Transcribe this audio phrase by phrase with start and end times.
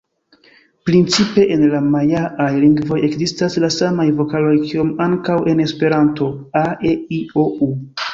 [0.89, 6.31] Principe en la majaaj lingvoj ekzistas la samaj vokaloj kiom ankaŭ en Esperanto:
[6.63, 7.69] a-e-i-o-u.